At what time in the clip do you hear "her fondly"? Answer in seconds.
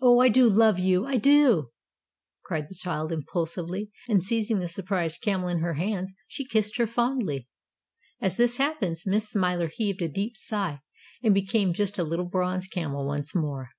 6.76-7.48